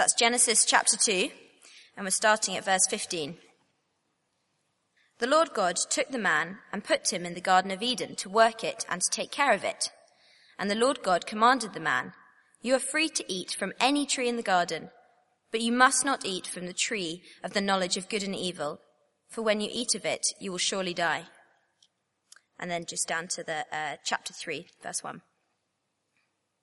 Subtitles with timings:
[0.00, 1.28] That's Genesis chapter 2,
[1.94, 3.36] and we're starting at verse 15.
[5.18, 8.30] The Lord God took the man and put him in the Garden of Eden to
[8.30, 9.90] work it and to take care of it.
[10.58, 12.14] And the Lord God commanded the man,
[12.62, 14.88] You are free to eat from any tree in the garden,
[15.52, 18.80] but you must not eat from the tree of the knowledge of good and evil,
[19.28, 21.24] for when you eat of it, you will surely die.
[22.58, 25.20] And then just down to the uh, chapter 3, verse 1.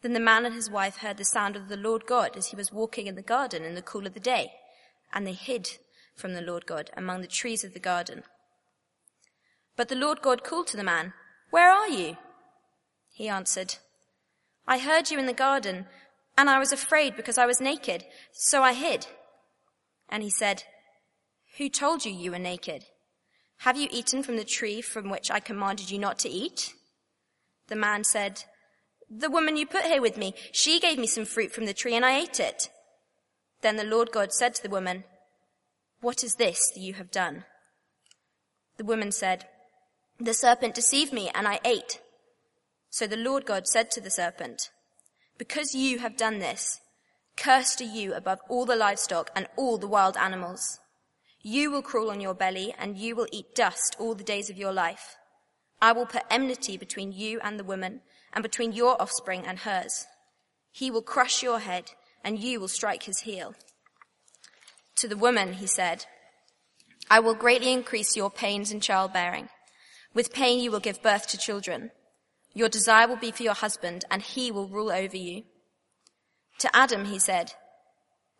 [0.00, 2.56] Then the man and his wife heard the sound of the Lord God as he
[2.56, 4.52] was walking in the garden in the cool of the day,
[5.12, 5.76] and they hid
[6.16, 8.22] from the Lord God among the trees of the garden.
[9.76, 11.12] But the Lord God called to the man,
[11.50, 12.16] Where are you?
[13.10, 13.76] He answered,
[14.66, 15.86] I heard you in the garden,
[16.36, 19.06] and I was afraid because I was naked, so I hid.
[20.08, 20.64] And he said,
[21.58, 22.84] Who told you you were naked?
[23.58, 26.74] Have you eaten from the tree from which I commanded you not to eat?
[27.68, 28.44] The man said,
[29.14, 31.94] the woman you put here with me, she gave me some fruit from the tree
[31.94, 32.70] and I ate it.
[33.60, 35.04] Then the Lord God said to the woman,
[36.00, 37.44] What is this that you have done?
[38.78, 39.44] The woman said,
[40.18, 42.00] The serpent deceived me and I ate.
[42.88, 44.70] So the Lord God said to the serpent,
[45.36, 46.80] Because you have done this,
[47.36, 50.80] cursed are you above all the livestock and all the wild animals.
[51.42, 54.56] You will crawl on your belly and you will eat dust all the days of
[54.56, 55.16] your life.
[55.82, 58.00] I will put enmity between you and the woman
[58.32, 60.06] and between your offspring and hers.
[60.70, 61.92] He will crush your head
[62.24, 63.54] and you will strike his heel.
[64.96, 66.06] To the woman, he said,
[67.10, 69.48] I will greatly increase your pains in childbearing.
[70.14, 71.90] With pain you will give birth to children.
[72.54, 75.44] Your desire will be for your husband and he will rule over you.
[76.58, 77.54] To Adam, he said,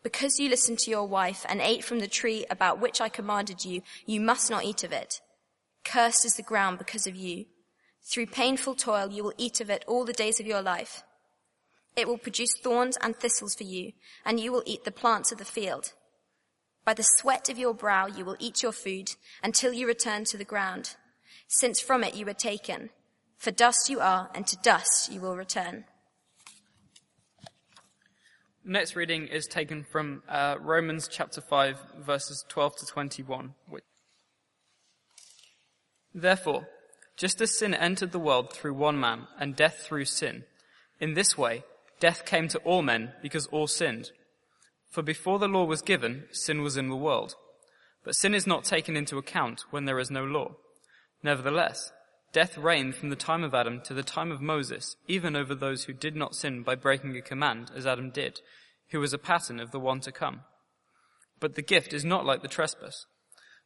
[0.03, 3.64] because you listened to your wife and ate from the tree about which I commanded
[3.64, 5.20] you, you must not eat of it.
[5.84, 7.47] Cursed is the ground because of you.
[8.05, 11.05] Through painful toil, you will eat of it all the days of your life.
[11.97, 13.93] It will produce thorns and thistles for you,
[14.25, 15.93] and you will eat the plants of the field.
[16.85, 20.37] By the sweat of your brow, you will eat your food until you return to
[20.37, 20.97] the ground,
[21.47, 22.91] since from it you were taken.
[23.37, 25.84] For dust you are, and to dust you will return.
[28.65, 33.55] Next reading is taken from uh, Romans chapter 5, verses 12 to 21.
[36.15, 36.69] Therefore,
[37.17, 40.45] just as sin entered the world through one man, and death through sin,
[41.03, 41.65] in this way,
[41.99, 44.12] death came to all men because all sinned.
[44.89, 47.34] For before the law was given, sin was in the world.
[48.05, 50.53] But sin is not taken into account when there is no law.
[51.22, 51.93] Nevertheless,
[52.33, 55.84] death reigned from the time of Adam to the time of Moses, even over those
[55.84, 58.41] who did not sin by breaking a command, as Adam did,
[58.91, 60.43] who was a pattern of the one to come.
[61.41, 63.06] But the gift is not like the trespass.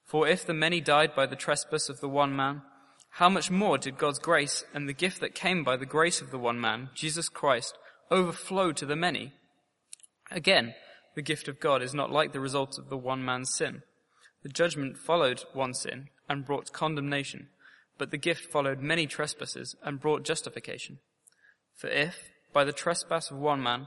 [0.07, 2.63] For if the many died by the trespass of the one man,
[3.17, 6.31] how much more did God's grace and the gift that came by the grace of
[6.31, 7.79] the one man, Jesus Christ,
[8.11, 9.33] overflow to the many?
[10.31, 10.75] Again,
[11.15, 13.81] the gift of God is not like the result of the one man's sin.
[14.43, 17.49] The judgment followed one sin and brought condemnation,
[17.97, 20.99] but the gift followed many trespasses and brought justification.
[21.75, 23.87] For if, by the trespass of one man,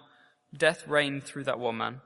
[0.57, 2.01] death reigned through that one man,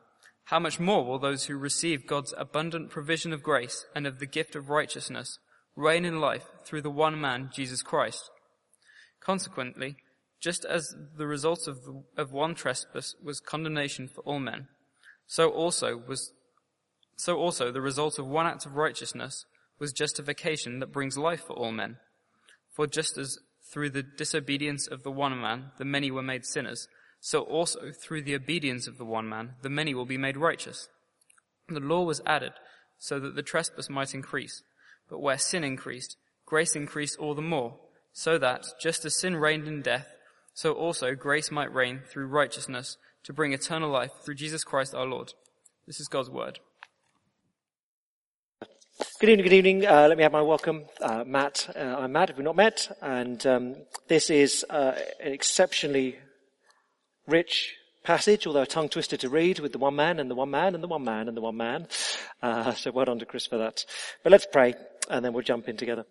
[0.48, 4.26] how much more will those who receive God's abundant provision of grace and of the
[4.26, 5.40] gift of righteousness
[5.76, 8.30] reign in life through the one man, Jesus Christ.
[9.20, 9.96] Consequently,
[10.40, 11.78] just as the result of,
[12.18, 14.68] of one trespass was condemnation for all men,
[15.26, 16.34] so also was,
[17.16, 19.46] so also the result of one act of righteousness
[19.80, 21.98] was justification that brings life for all men.
[22.72, 23.38] For just as
[23.72, 26.88] through the disobedience of the one man the many were made sinners,
[27.20, 30.90] so also through the obedience of the one man the many will be made righteous.
[31.70, 32.54] The law was added
[33.00, 34.62] so that the trespass might increase.
[35.10, 37.76] But where sin increased, grace increased all the more,
[38.12, 40.08] so that, just as sin reigned in death,
[40.54, 45.06] so also grace might reign through righteousness to bring eternal life through Jesus Christ our
[45.06, 45.34] Lord.
[45.88, 46.60] This is God's word.
[49.20, 49.86] Good evening, good evening.
[49.88, 50.86] Uh, let me have my welcome.
[51.02, 53.76] Uh, Matt, uh, I'm Matt, if we've not met, and um,
[54.08, 56.20] this is uh, an exceptionally
[57.28, 60.52] rich passage, although a tongue twister to read, with the one man and the one
[60.52, 61.88] man and the one man and the one man.
[62.42, 63.86] Uh, so well done to Chris for that.
[64.24, 64.76] But let's pray,
[65.10, 66.06] and then we'll jump in together.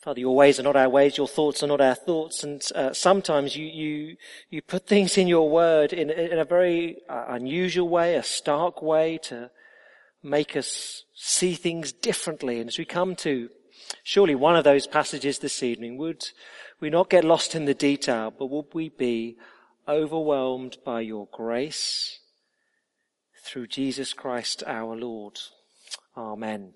[0.00, 2.90] Father, your ways are not our ways, your thoughts are not our thoughts, and uh,
[2.94, 4.16] sometimes you, you,
[4.48, 8.80] you put things in your word in, in a very uh, unusual way, a stark
[8.80, 9.50] way to
[10.22, 12.60] make us see things differently.
[12.60, 13.50] And as we come to
[14.02, 16.24] surely one of those passages this evening, would
[16.80, 19.36] we not get lost in the detail, but would we be
[19.88, 22.20] overwhelmed by your grace
[23.44, 25.38] through Jesus Christ our Lord?
[26.16, 26.74] Amen.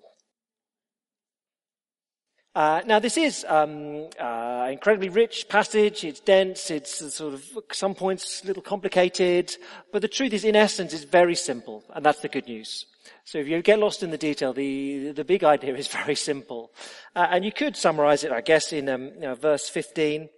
[2.55, 6.05] Uh, now this is um, uh, incredibly rich passage.
[6.05, 6.71] It's dense.
[6.71, 7.43] It's sort of
[7.73, 9.53] some points a little complicated,
[9.91, 12.85] but the truth is, in essence, it's very simple, and that's the good news.
[13.23, 16.71] So if you get lost in the detail, the the big idea is very simple,
[17.15, 20.29] uh, and you could summarize it, I guess, in um, you know, verse fifteen.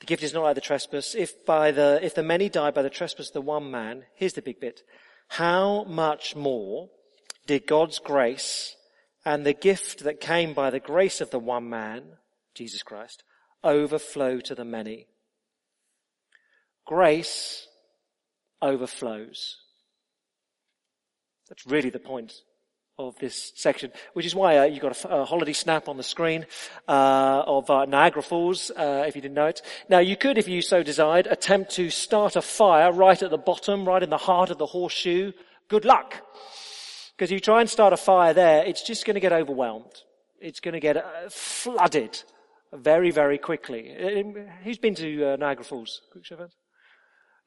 [0.00, 1.14] The gift is not like the trespass.
[1.14, 4.32] If by the if the many die by the trespass of the one man, here's
[4.32, 4.82] the big bit:
[5.28, 6.88] how much more
[7.46, 8.76] did God's grace
[9.24, 12.02] and the gift that came by the grace of the one man,
[12.54, 13.22] Jesus Christ,
[13.62, 15.06] overflow to the many.
[16.86, 17.66] Grace
[18.62, 19.56] overflows.
[21.50, 22.32] That's really the point
[22.96, 26.02] of this section, which is why uh, you've got a, a, holiday snap on the
[26.02, 26.46] screen
[26.86, 29.62] uh, of uh, Niagara Falls, uh, if you didn't know it.
[29.88, 33.38] Now, you could, if you so desired, attempt to start a fire right at the
[33.38, 35.32] bottom, right in the heart of the horseshoe.
[35.68, 36.14] Good luck.
[37.16, 39.92] Because you try and start a fire there, it's just going to get overwhelmed.
[40.40, 42.22] It's going to get uh, flooded
[42.72, 43.94] very, very quickly.
[44.62, 46.00] Who's been to uh, Niagara Falls?
[46.12, 46.48] Quick show.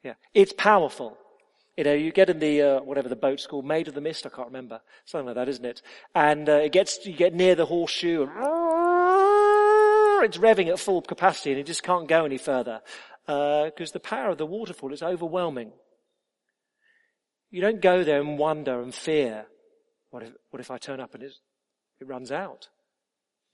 [0.02, 0.14] Yeah.
[0.34, 1.16] It's powerful.
[1.76, 4.26] You know, you get in the, uh, whatever the boat's called, Maid of the Mist,
[4.26, 4.80] I can't remember.
[5.04, 5.82] Something like that, isn't it?
[6.14, 8.30] And, uh, it gets, you get near the horseshoe and
[10.24, 12.80] it's revving at full capacity and it just can't go any further.
[13.26, 15.72] because uh, the power of the waterfall is overwhelming.
[17.50, 19.46] You don't go there and wonder and fear
[20.14, 21.32] what if, what if I turn up and it
[22.00, 22.68] runs out?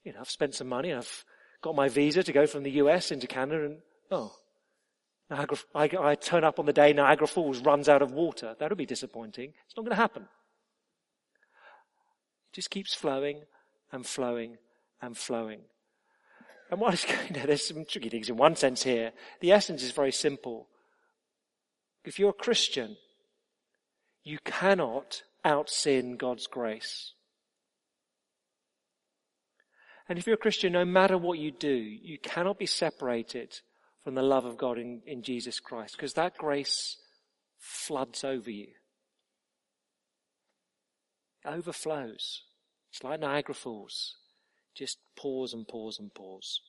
[0.04, 1.24] You know, I've spent some money, I've
[1.62, 3.78] got my visa to go from the US into Canada and,
[4.10, 4.34] oh,
[5.30, 8.56] Niagara, I, I turn up on the day Niagara Falls runs out of water.
[8.58, 9.52] That would be disappointing.
[9.64, 10.22] It's not going to happen.
[10.22, 13.42] It just keeps flowing
[13.92, 14.58] and flowing
[15.00, 15.60] and flowing.
[16.70, 19.12] And what is going there, there's some tricky things in one sense here.
[19.40, 20.66] The essence is very simple.
[22.04, 22.96] If you're a Christian,
[24.24, 27.12] you cannot outsin God's grace.
[30.08, 33.60] And if you're a Christian, no matter what you do, you cannot be separated
[34.04, 36.96] from the love of God in, in Jesus Christ because that grace
[37.58, 38.68] floods over you.
[41.44, 42.42] It overflows.
[42.90, 44.16] It's like Niagara Falls.
[44.74, 46.60] Just pours and pours and pours.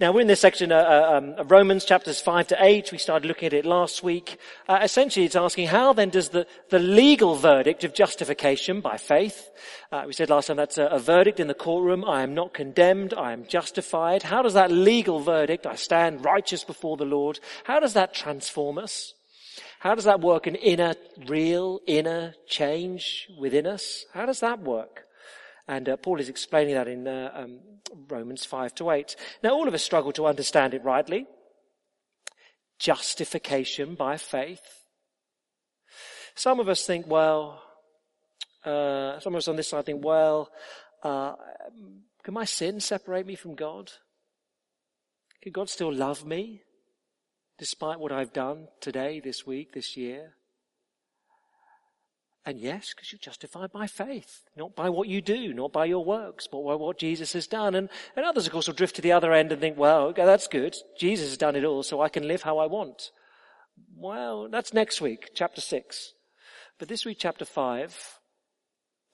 [0.00, 2.90] Now we're in this section uh, uh, um, of Romans chapters 5 to 8.
[2.90, 4.38] We started looking at it last week.
[4.68, 9.50] Uh, essentially it's asking how then does the, the legal verdict of justification by faith,
[9.92, 12.54] uh, we said last time that's a, a, verdict in the courtroom, I am not
[12.54, 14.24] condemned, I am justified.
[14.24, 18.78] How does that legal verdict, I stand righteous before the Lord, how does that transform
[18.78, 19.14] us?
[19.78, 20.94] How does that work an inner,
[21.26, 24.06] real, inner change within us?
[24.14, 25.06] How does that work?
[25.68, 27.60] And uh, Paul is explaining that in uh, um,
[28.08, 29.16] Romans 5 to 8.
[29.42, 31.26] Now, all of us struggle to understand it rightly.
[32.78, 34.62] Justification by faith.
[36.34, 37.62] Some of us think, well,
[38.64, 40.50] uh, some of us on this side think, well,
[41.02, 41.34] uh,
[42.22, 43.90] can my sin separate me from God?
[45.42, 46.62] Can God still love me
[47.58, 50.34] despite what I've done today, this week, this year?
[52.44, 56.04] And yes, because you're justified by faith, not by what you do, not by your
[56.04, 57.76] works, but by what Jesus has done.
[57.76, 60.24] And, and others, of course, will drift to the other end and think, well, okay,
[60.24, 60.74] that's good.
[60.98, 63.12] Jesus has done it all, so I can live how I want.
[63.96, 66.14] Well, that's next week, chapter six.
[66.80, 67.96] But this week, chapter five,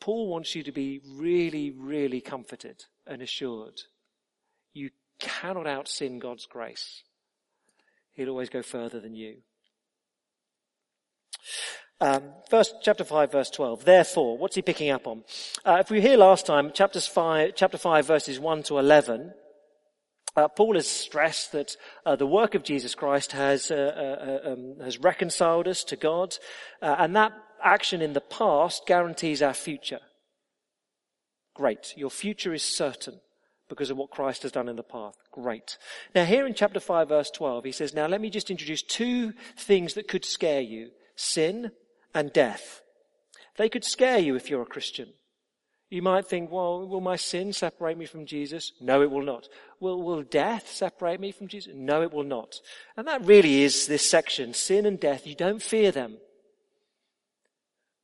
[0.00, 3.82] Paul wants you to be really, really comforted and assured.
[4.72, 4.88] You
[5.20, 7.02] cannot out sin God's grace.
[8.12, 9.38] He'll always go further than you.
[12.00, 12.22] Um,
[12.80, 13.84] chapter 5 verse 12.
[13.84, 15.24] Therefore, what's he picking up on?
[15.64, 19.32] Uh, if we hear last time, chapters 5, chapter 5 verses 1 to 11,
[20.36, 21.76] uh, Paul has stressed that
[22.06, 25.96] uh, the work of Jesus Christ has, uh, uh, uh, um, has reconciled us to
[25.96, 26.36] God,
[26.80, 29.98] and that action in the past guarantees our future.
[31.56, 31.94] Great.
[31.96, 33.18] Your future is certain
[33.68, 35.18] because of what Christ has done in the past.
[35.32, 35.76] Great.
[36.14, 39.32] Now here in chapter 5 verse 12, he says, now let me just introduce two
[39.56, 40.90] things that could scare you.
[41.16, 41.72] Sin
[42.14, 42.82] and death.
[43.56, 45.12] They could scare you if you're a Christian.
[45.90, 48.72] You might think, well, will my sin separate me from Jesus?
[48.80, 49.48] No, it will not.
[49.80, 51.72] Will, will death separate me from Jesus?
[51.74, 52.60] No, it will not.
[52.96, 54.52] And that really is this section.
[54.52, 56.18] Sin and death, you don't fear them.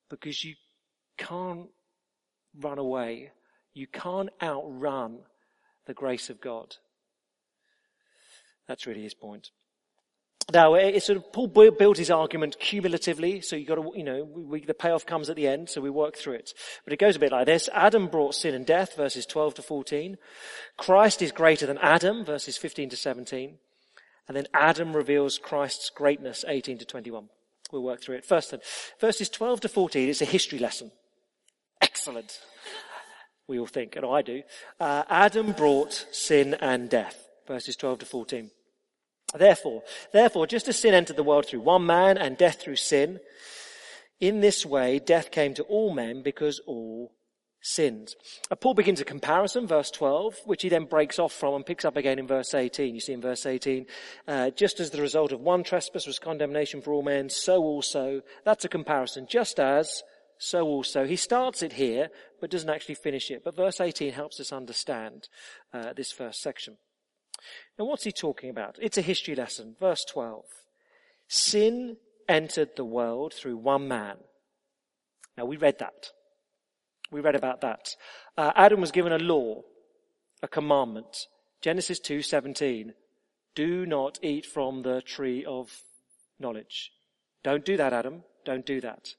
[0.08, 0.54] Because you
[1.18, 1.68] can't
[2.58, 3.32] run away.
[3.75, 5.18] You can't outrun
[5.87, 6.76] the grace of God.
[8.66, 9.50] That's really his point.
[10.53, 14.25] Now, it sort of, Paul builds his argument cumulatively, so you got to, you know,
[14.25, 16.53] we, the payoff comes at the end, so we work through it.
[16.85, 17.71] But it goes a bit like this.
[17.73, 20.19] Adam brought sin and death, verses 12 to 14.
[20.77, 23.57] Christ is greater than Adam, verses 15 to 17.
[24.29, 27.31] And then Adam reveals Christ's greatness, 18 to 21.
[27.73, 28.27] We'll work through it.
[28.27, 28.61] First then,
[29.01, 30.91] verses 12 to 14 it's a history lesson.
[31.81, 32.41] Excellent.
[33.47, 34.43] We all think, and I do.
[34.79, 38.51] Uh, Adam brought sin and death, verses 12 to 14.
[39.37, 43.21] Therefore, therefore, just as sin entered the world through one man and death through sin,
[44.21, 47.12] in this way death came to all men because all
[47.64, 48.14] sinned.
[48.50, 51.85] Uh, Paul begins a comparison, verse 12, which he then breaks off from and picks
[51.85, 52.95] up again in verse 18.
[52.95, 53.87] You see in verse 18,
[54.29, 58.21] uh, just as the result of one trespass was condemnation for all men, so also,
[58.45, 60.03] that's a comparison, just as,
[60.38, 61.07] so also.
[61.07, 62.11] He starts it here,
[62.41, 63.43] but doesn't actually finish it.
[63.43, 65.29] But verse 18 helps us understand
[65.73, 66.76] uh, this first section.
[67.79, 68.79] Now what's he talking about?
[68.81, 69.77] It's a history lesson.
[69.79, 70.45] Verse 12.
[71.29, 71.97] Sin
[72.29, 74.17] entered the world through one man.
[75.37, 76.11] Now we read that.
[77.11, 77.97] We read about that.
[78.37, 79.63] Uh, Adam was given a law,
[80.43, 81.27] a commandment.
[81.61, 82.95] Genesis 2:17.
[83.55, 85.83] Do not eat from the tree of
[86.39, 86.93] knowledge.
[87.43, 88.25] Don't do that, Adam.
[88.45, 89.15] Don't do that.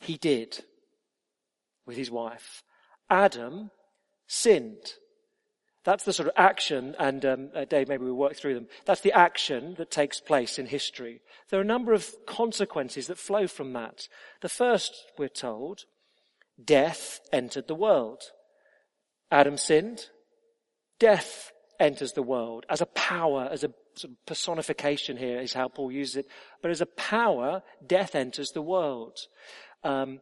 [0.00, 0.64] He did
[1.86, 2.62] with his wife.
[3.08, 3.70] Adam
[4.26, 4.94] sinned.
[5.84, 8.68] That's the sort of action, and um, uh, Dave, maybe we'll work through them.
[8.86, 11.20] That's the action that takes place in history.
[11.50, 14.08] There are a number of consequences that flow from that.
[14.40, 15.84] The first, we're told,
[16.62, 18.22] death entered the world.
[19.30, 20.06] Adam sinned.
[20.98, 25.68] Death enters the world as a power, as a sort of personification here is how
[25.68, 26.26] Paul uses it.
[26.62, 29.18] But as a power, death enters the world.
[29.82, 30.20] Um,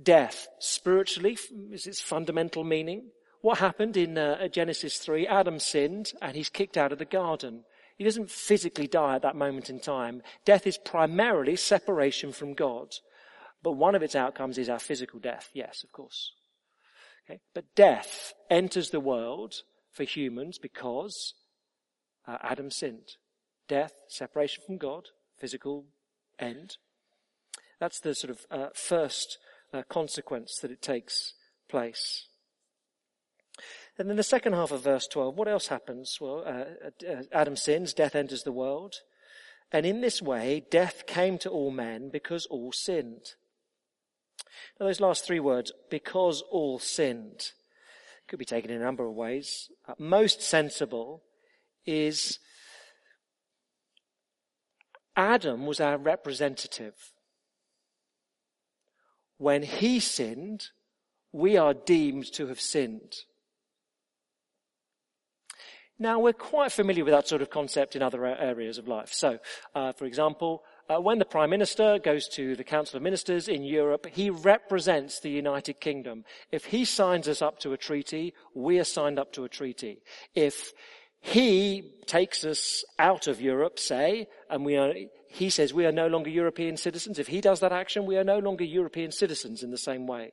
[0.00, 1.36] death, spiritually,
[1.72, 3.10] is its fundamental meaning.
[3.42, 5.26] What happened in uh, Genesis 3?
[5.26, 7.64] Adam sinned and he's kicked out of the garden.
[7.96, 10.22] He doesn't physically die at that moment in time.
[10.44, 12.94] Death is primarily separation from God.
[13.62, 15.50] But one of its outcomes is our physical death.
[15.52, 16.32] Yes, of course.
[17.26, 17.40] Okay?
[17.54, 21.34] But death enters the world for humans because
[22.26, 23.16] uh, Adam sinned.
[23.68, 25.84] Death, separation from God, physical
[26.38, 26.76] end.
[27.78, 29.38] That's the sort of uh, first
[29.72, 31.34] uh, consequence that it takes
[31.68, 32.26] place.
[34.00, 36.16] And then the second half of verse 12, what else happens?
[36.22, 38.94] Well, uh, uh, Adam sins, death enters the world.
[39.72, 43.34] And in this way, death came to all men because all sinned.
[44.78, 47.50] Now those last three words, because all sinned,
[48.26, 49.68] could be taken in a number of ways.
[49.86, 51.22] Uh, most sensible
[51.84, 52.38] is
[55.14, 56.94] Adam was our representative.
[59.36, 60.68] When he sinned,
[61.32, 63.24] we are deemed to have sinned.
[66.02, 69.12] Now, we're quite familiar with that sort of concept in other areas of life.
[69.12, 69.38] So,
[69.74, 73.62] uh, for example, uh, when the Prime Minister goes to the Council of Ministers in
[73.64, 76.24] Europe, he represents the United Kingdom.
[76.50, 80.00] If he signs us up to a treaty, we are signed up to a treaty.
[80.34, 80.72] If
[81.20, 84.94] he takes us out of Europe, say, and we are,
[85.28, 87.18] he says we are no longer European citizens.
[87.18, 90.32] If he does that action, we are no longer European citizens in the same way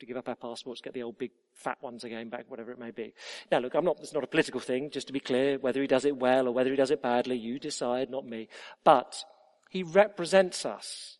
[0.00, 2.78] to give up our passports, get the old big fat ones again back, whatever it
[2.78, 3.14] may be.
[3.50, 5.86] Now look, I'm not, it's not a political thing, just to be clear, whether he
[5.86, 8.48] does it well or whether he does it badly, you decide, not me.
[8.84, 9.24] But
[9.70, 11.18] he represents us.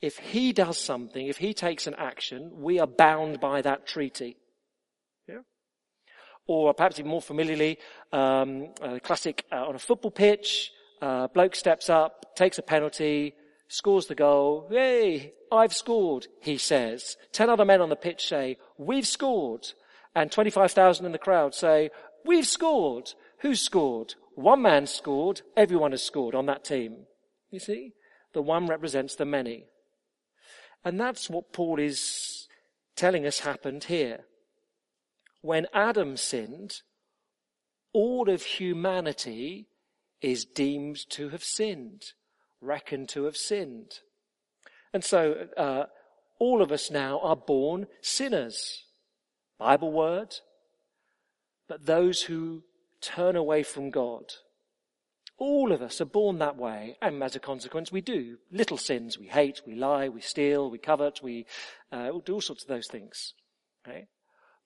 [0.00, 4.36] If he does something, if he takes an action, we are bound by that treaty.
[5.28, 5.40] Yeah?
[6.46, 7.78] Or perhaps even more familiarly,
[8.12, 10.72] um, a classic uh, on a football pitch,
[11.02, 13.34] uh, bloke steps up, takes a penalty,
[13.70, 14.66] scores the goal.
[14.68, 17.16] Hey, I've scored, he says.
[17.32, 19.68] Ten other men on the pitch say, we've scored.
[20.14, 21.90] And 25,000 in the crowd say,
[22.24, 23.14] we've scored.
[23.38, 24.14] Who scored?
[24.34, 25.42] One man scored.
[25.56, 27.06] Everyone has scored on that team.
[27.50, 27.92] You see?
[28.32, 29.66] The one represents the many.
[30.84, 32.48] And that's what Paul is
[32.96, 34.24] telling us happened here.
[35.42, 36.82] When Adam sinned,
[37.92, 39.68] all of humanity
[40.20, 42.12] is deemed to have sinned
[42.60, 44.00] reckoned to have sinned.
[44.92, 45.84] And so, uh,
[46.38, 48.84] all of us now are born sinners.
[49.58, 50.36] Bible word.
[51.68, 52.64] but those who
[53.00, 54.24] turn away from God.
[55.38, 59.18] All of us are born that way, and as a consequence, we do little sins.
[59.18, 61.46] We hate, we lie, we steal, we covet, we
[61.92, 63.34] uh, do all sorts of those things.
[63.86, 64.06] Okay?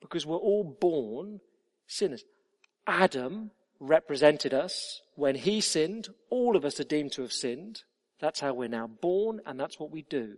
[0.01, 1.41] Because we're all born
[1.87, 2.25] sinners.
[2.87, 5.01] Adam represented us.
[5.15, 7.83] When he sinned, all of us are deemed to have sinned.
[8.21, 10.37] That's how we're now born, and that's what we do.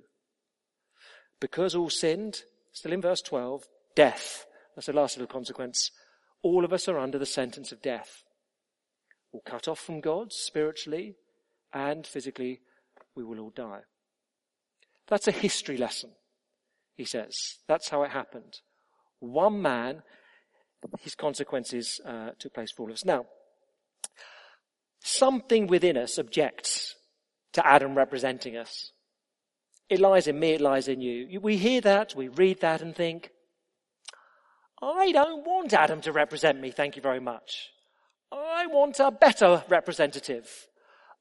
[1.40, 3.64] Because all sinned, still in verse 12,
[3.94, 4.46] death.
[4.74, 5.90] That's the last little consequence.
[6.42, 8.22] All of us are under the sentence of death.
[9.32, 11.16] We're cut off from God spiritually
[11.72, 12.60] and physically.
[13.14, 13.80] We will all die.
[15.08, 16.10] That's a history lesson,
[16.94, 17.56] he says.
[17.68, 18.60] That's how it happened.
[19.20, 20.02] One man,
[21.00, 23.04] his consequences uh, took place for all of us.
[23.04, 23.26] Now,
[25.02, 26.96] something within us objects
[27.52, 28.92] to Adam representing us.
[29.88, 31.40] It lies in me, it lies in you.
[31.40, 33.30] We hear that, we read that and think,
[34.82, 37.70] I don't want Adam to represent me, thank you very much.
[38.32, 40.66] I want a better representative.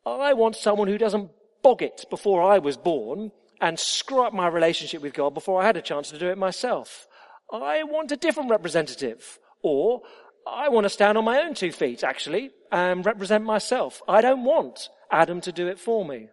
[0.05, 1.29] I want someone who doesn't
[1.63, 3.31] bog it before I was born
[3.61, 6.37] and screw up my relationship with God before I had a chance to do it
[6.37, 7.07] myself.
[7.51, 9.39] I want a different representative.
[9.65, 10.03] Or
[10.45, 13.99] I want to stand on my own two feet, actually, and represent myself.
[14.07, 16.27] I don't want Adam to do it for me.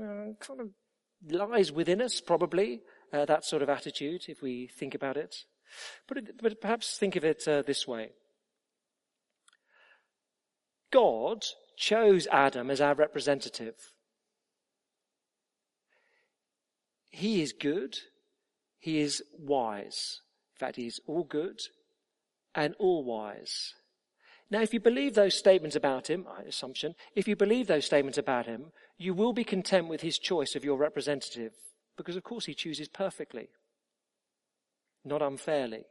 [0.00, 0.68] Uh, kind of
[1.30, 2.80] lies within us, probably,
[3.12, 5.36] uh, that sort of attitude, if we think about it.
[6.08, 8.12] But, but perhaps think of it uh, this way.
[10.90, 11.44] God
[11.76, 13.74] chose Adam as our representative.
[17.10, 17.98] He is good.
[18.78, 20.22] He is wise.
[20.56, 21.60] In fact, all good
[22.54, 23.74] and all wise.
[24.50, 28.46] Now, if you believe those statements about him, assumption, if you believe those statements about
[28.46, 31.52] him, you will be content with his choice of your representative,
[31.96, 33.50] because of course he chooses perfectly,
[35.04, 35.84] not unfairly.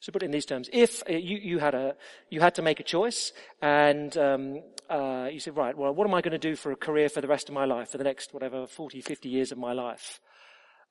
[0.00, 0.68] So put it in these terms.
[0.72, 1.96] If uh, you, you, had a,
[2.30, 6.14] you had to make a choice and um, uh, you said, right, well, what am
[6.14, 8.04] I going to do for a career for the rest of my life, for the
[8.04, 10.20] next, whatever, 40, 50 years of my life?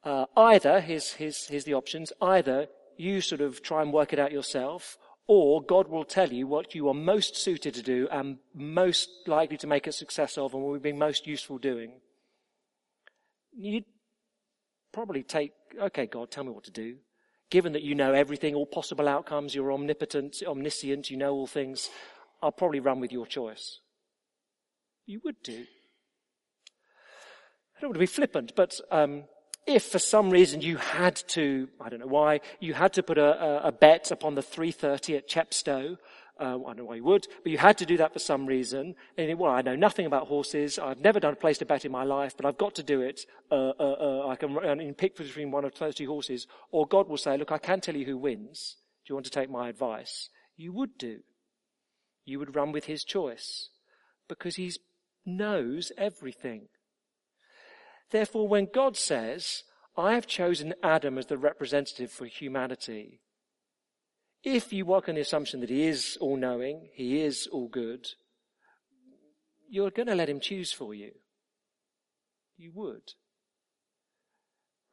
[0.03, 2.67] Uh, either, here's, here's, here's the options, either
[3.01, 6.75] you sort of try and work it out yourself, or God will tell you what
[6.75, 10.63] you are most suited to do and most likely to make a success of and
[10.63, 11.93] will be most useful doing.
[13.53, 13.85] You'd
[14.91, 16.97] probably take, okay, God, tell me what to do.
[17.49, 21.89] Given that you know everything, all possible outcomes, you're omnipotent, omniscient, you know all things,
[22.41, 23.79] I'll probably run with your choice.
[25.05, 25.65] You would do.
[27.75, 29.23] I don't want to be flippant, but um,
[29.65, 33.17] if for some reason you had to, I don't know why, you had to put
[33.17, 35.97] a, a bet upon the 330 at Chepstow,
[36.39, 38.47] uh, I don't know why you would, but you had to do that for some
[38.47, 38.95] reason.
[39.15, 40.79] And well, I know nothing about horses.
[40.79, 43.01] I've never done a place to bet in my life, but I've got to do
[43.01, 43.21] it.
[43.51, 46.47] Uh, uh, uh I can and pick between one of those two horses.
[46.71, 48.77] Or God will say, look, I can tell you who wins.
[49.05, 50.29] Do you want to take my advice?
[50.57, 51.19] You would do.
[52.25, 53.69] You would run with his choice
[54.27, 54.71] because he
[55.25, 56.69] knows everything.
[58.11, 59.63] Therefore, when God says,
[59.97, 63.21] I have chosen Adam as the representative for humanity,
[64.43, 68.07] if you work on the assumption that he is all knowing, he is all good,
[69.69, 71.11] you're going to let him choose for you.
[72.57, 73.13] You would.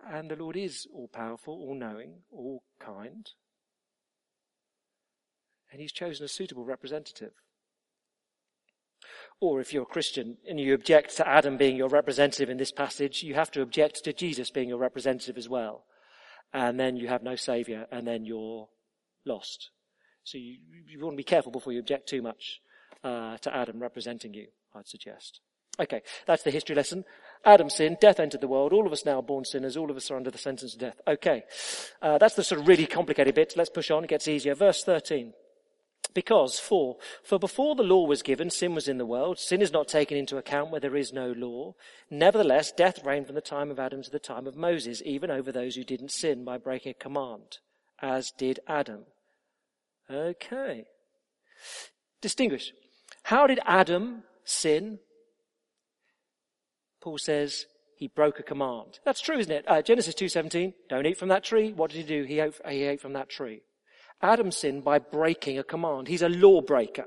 [0.07, 3.29] And the Lord is all powerful, all knowing, all kind.
[5.73, 7.33] And he's chosen a suitable representative.
[9.41, 12.73] Or if you're a Christian and you object to Adam being your representative in this
[12.73, 15.85] passage, you have to object to Jesus being your representative as well.
[16.53, 18.69] And then you have no savior and then you're
[19.25, 19.71] lost.
[20.25, 20.57] So you,
[20.89, 22.61] you want to be careful before you object too much
[23.05, 25.41] uh, to Adam representing you, I'd suggest.
[25.81, 27.05] Okay, that's the history lesson.
[27.45, 28.73] Adam sinned, death entered the world.
[28.73, 29.77] All of us now born sinners.
[29.77, 31.01] All of us are under the sentence of death.
[31.07, 31.45] Okay,
[32.03, 33.55] uh, that's the sort of really complicated bit.
[33.57, 34.03] Let's push on.
[34.03, 34.57] It gets easier.
[34.57, 35.33] Verse 13.
[36.19, 39.39] Because, for, for before the law was given, sin was in the world.
[39.39, 41.77] Sin is not taken into account where there is no law.
[42.11, 45.53] Nevertheless, death reigned from the time of Adam to the time of Moses, even over
[45.53, 47.59] those who didn't sin by breaking a command,
[48.03, 49.05] as did Adam.
[50.11, 50.87] Okay.
[52.21, 52.73] Distinguish.
[53.23, 54.99] How did Adam sin?
[57.01, 58.99] Paul says he broke a command.
[59.05, 59.65] That's true, isn't it?
[59.69, 61.73] Uh, Genesis 2.17, don't eat from that tree.
[61.73, 62.25] What did he do?
[62.25, 63.63] He ate, he ate from that tree.
[64.21, 66.09] Adam sinned by breaking a command.
[66.09, 67.07] He's a lawbreaker.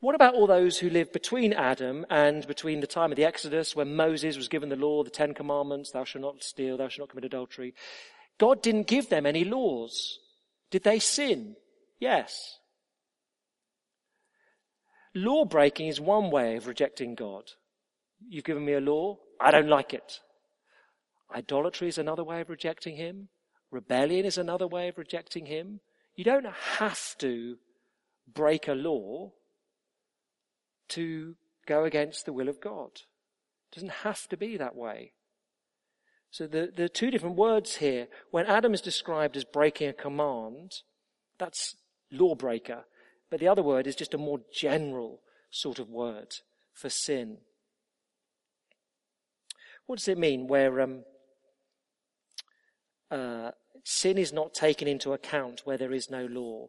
[0.00, 3.74] What about all those who lived between Adam and between the time of the Exodus
[3.74, 7.08] when Moses was given the law, the Ten Commandments, thou shalt not steal, thou shalt
[7.08, 7.74] not commit adultery?
[8.38, 10.20] God didn't give them any laws.
[10.70, 11.56] Did they sin?
[11.98, 12.58] Yes.
[15.14, 17.50] Law breaking is one way of rejecting God.
[18.28, 20.20] You've given me a law, I don't like it.
[21.34, 23.28] Idolatry is another way of rejecting Him.
[23.70, 25.80] Rebellion is another way of rejecting Him.
[26.18, 26.46] You don't
[26.78, 27.58] have to
[28.26, 29.30] break a law
[30.88, 32.90] to go against the will of God.
[33.70, 35.12] It doesn't have to be that way.
[36.32, 40.72] So the, the two different words here, when Adam is described as breaking a command,
[41.38, 41.76] that's
[42.10, 42.86] lawbreaker.
[43.30, 45.20] But the other word is just a more general
[45.52, 46.34] sort of word
[46.74, 47.36] for sin.
[49.86, 51.04] What does it mean where um,
[53.08, 53.52] uh,
[53.88, 56.68] sin is not taken into account where there is no law?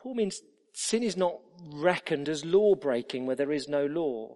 [0.00, 0.40] Paul means
[0.72, 1.36] sin is not
[1.72, 4.34] reckoned as law breaking where there is no law.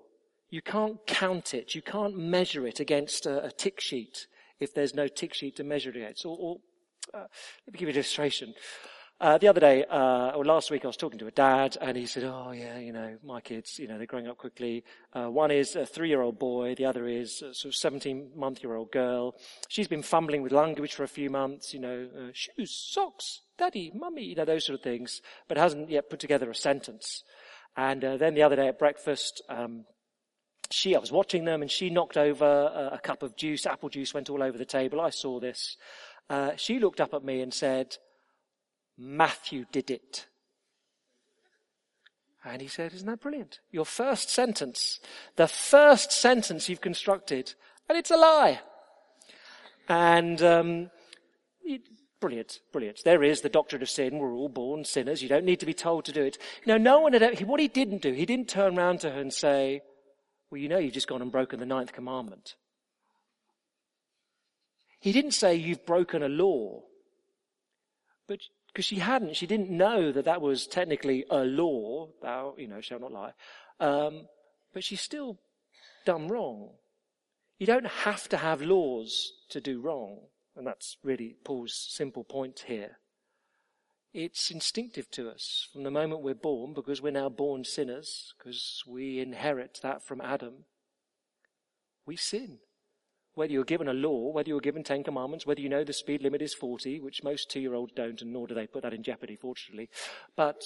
[0.50, 1.74] You can't count it.
[1.74, 4.28] You can't measure it against a, a tick sheet
[4.60, 6.24] if there's no tick sheet to measure it against.
[6.24, 6.56] Or, or
[7.12, 7.26] uh,
[7.66, 8.54] let me give you an illustration.
[9.24, 11.96] Uh, the other day, uh, or last week, I was talking to a dad, and
[11.96, 14.84] he said, "Oh yeah, you know, my kids, you know, they're growing up quickly.
[15.14, 19.34] Uh, one is a three-year-old boy, the other is a sort of 17-month-year-old girl.
[19.68, 23.90] She's been fumbling with language for a few months, you know, uh, shoes, socks, daddy,
[23.94, 27.24] mummy, you know, those sort of things, but hasn't yet put together a sentence.
[27.78, 29.86] And uh, then the other day at breakfast, um,
[30.70, 33.64] she, I was watching them, and she knocked over a, a, cup of juice.
[33.64, 35.00] Apple juice went all over the table.
[35.00, 35.78] I saw this.
[36.28, 37.96] Uh, she looked up at me and said."
[38.96, 40.26] Matthew did it.
[42.44, 43.60] And he said, isn't that brilliant?
[43.70, 45.00] Your first sentence,
[45.36, 47.54] the first sentence you've constructed,
[47.88, 48.60] and it's a lie.
[49.88, 50.90] And, um,
[51.62, 51.82] it,
[52.20, 53.00] brilliant, brilliant.
[53.04, 54.18] There is the doctrine of sin.
[54.18, 55.22] We're all born sinners.
[55.22, 56.36] You don't need to be told to do it.
[56.66, 59.32] Now, no one had, what he didn't do, he didn't turn around to her and
[59.32, 59.82] say,
[60.50, 62.56] well, you know, you've just gone and broken the ninth commandment.
[65.00, 66.82] He didn't say you've broken a law.
[68.26, 68.40] But
[68.74, 72.80] because she hadn't, she didn't know that that was technically a law, thou, you know,
[72.80, 73.32] shall not lie.
[73.78, 74.26] Um,
[74.72, 75.38] but she's still
[76.04, 76.70] done wrong.
[77.56, 80.22] You don't have to have laws to do wrong.
[80.56, 82.98] And that's really Paul's simple point here.
[84.12, 88.82] It's instinctive to us from the moment we're born, because we're now born sinners, because
[88.88, 90.64] we inherit that from Adam.
[92.06, 92.58] We sin
[93.34, 96.22] whether you're given a law, whether you're given Ten Commandments, whether you know the speed
[96.22, 99.36] limit is 40, which most two-year-olds don't, and nor do they put that in jeopardy,
[99.36, 99.88] fortunately.
[100.36, 100.62] But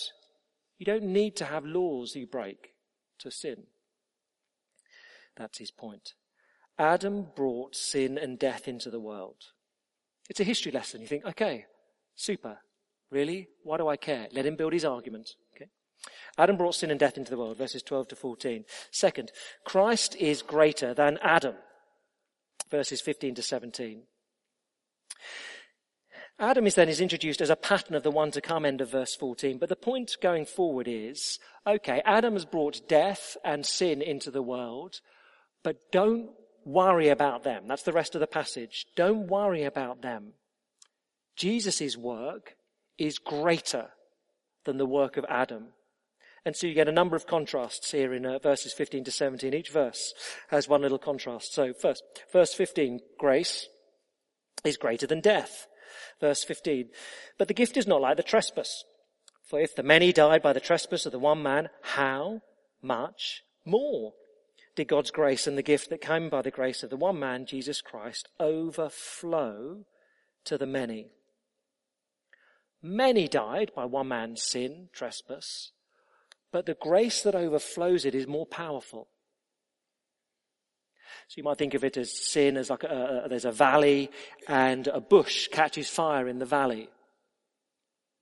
[0.78, 2.74] you don't need to have laws you break
[3.20, 3.64] to sin.
[5.36, 6.14] That's his point.
[6.78, 9.36] Adam brought sin and death into the world.
[10.28, 11.00] It's a history lesson.
[11.00, 11.64] You think, okay,
[12.14, 12.58] super.
[13.10, 13.48] Really?
[13.62, 14.28] Why do I care?
[14.32, 15.30] Let him build his argument.
[15.56, 15.70] Okay.
[16.36, 18.64] Adam brought sin and death into the world, verses 12 to 14.
[18.90, 19.32] Second,
[19.64, 21.54] Christ is greater than Adam
[22.70, 24.02] verses 15 to 17.
[26.40, 28.90] Adam is then is introduced as a pattern of the one to come end of
[28.90, 29.58] verse 14.
[29.58, 34.42] But the point going forward is, okay, Adam has brought death and sin into the
[34.42, 35.00] world,
[35.64, 36.30] but don't
[36.64, 37.66] worry about them.
[37.66, 38.86] That's the rest of the passage.
[38.94, 40.34] Don't worry about them.
[41.34, 42.54] Jesus' work
[42.98, 43.88] is greater
[44.64, 45.68] than the work of Adam.
[46.44, 49.52] And so you get a number of contrasts here in uh, verses 15 to 17.
[49.52, 50.14] Each verse
[50.48, 51.52] has one little contrast.
[51.52, 53.68] So first, verse 15, grace
[54.64, 55.66] is greater than death.
[56.20, 56.90] Verse 15,
[57.38, 58.84] but the gift is not like the trespass.
[59.44, 62.42] For if the many died by the trespass of the one man, how
[62.82, 64.12] much more
[64.74, 67.46] did God's grace and the gift that came by the grace of the one man,
[67.46, 69.84] Jesus Christ, overflow
[70.44, 71.12] to the many?
[72.82, 75.72] Many died by one man's sin, trespass,
[76.52, 79.08] but the grace that overflows it is more powerful.
[81.28, 84.10] So you might think of it as sin as like a, a, there's a valley
[84.46, 86.88] and a bush catches fire in the valley.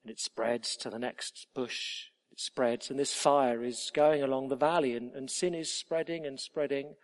[0.03, 2.07] And it spreads to the next bush.
[2.33, 6.27] It spreads and this fire is going along the valley and, and sin is spreading
[6.27, 6.95] and spreading.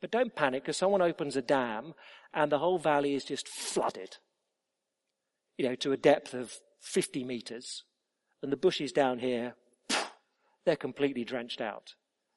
[0.00, 1.94] But don't panic because someone opens a dam
[2.32, 4.18] and the whole valley is just flooded.
[5.58, 7.82] You know, to a depth of 50 meters.
[8.42, 9.54] And the bushes down here
[10.64, 11.94] they're completely drenched out.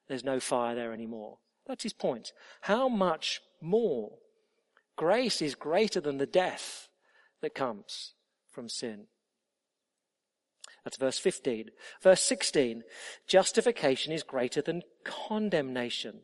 [0.07, 1.39] There's no fire there anymore.
[1.67, 2.31] That's his point.
[2.61, 4.13] How much more?
[4.95, 6.87] Grace is greater than the death
[7.41, 8.13] that comes
[8.51, 9.07] from sin.
[10.83, 11.69] That's verse 15.
[12.01, 12.83] Verse 16.
[13.27, 16.21] Justification is greater than condemnation.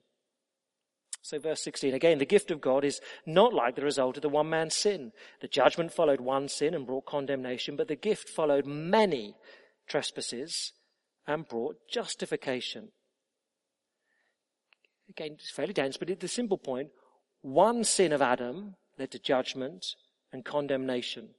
[1.23, 4.29] So verse 16 again, the gift of God is not like the result of the
[4.29, 5.11] one man's sin.
[5.41, 9.35] The judgment followed one sin and brought condemnation, but the gift followed many
[9.87, 10.73] trespasses
[11.27, 12.89] and brought justification.
[15.09, 16.87] Again, it's fairly dense, but the simple point.
[16.87, 17.01] point,
[17.41, 19.85] one sin of Adam led to judgment
[20.31, 21.29] and condemnation.